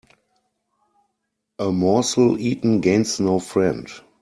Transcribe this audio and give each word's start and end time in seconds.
A 1.59 1.69
morsel 1.71 2.39
eaten 2.39 2.79
gains 2.81 3.19
no 3.19 3.37
friend. 3.37 3.87